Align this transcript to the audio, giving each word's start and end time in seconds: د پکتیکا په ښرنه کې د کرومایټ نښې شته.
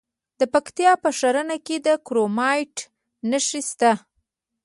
د 0.39 0.41
پکتیکا 0.53 0.93
په 1.03 1.09
ښرنه 1.17 1.57
کې 1.65 1.75
د 1.85 1.87
کرومایټ 2.05 2.75
نښې 3.29 3.61
شته. 3.69 3.91